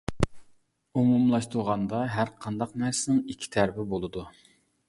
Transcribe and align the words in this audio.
ئومۇملاشتۇرغاندا، 1.01 2.01
ھەرقانداق 2.15 2.75
نەرسىنىڭ 2.85 3.23
ئىككى 3.35 3.55
تەرىپى 3.59 3.91
بولىدۇ. 3.93 4.29